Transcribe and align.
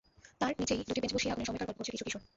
তার 0.41 0.53
নিচেই 0.59 0.81
দুটি 0.87 0.99
বেঞ্চ 1.01 1.13
বসিয়ে 1.15 1.31
আগুনের 1.33 1.47
সময়কার 1.49 1.67
গল্প 1.69 1.79
করছে 1.79 1.93
কিছু 1.95 2.05
কিশোর। 2.07 2.21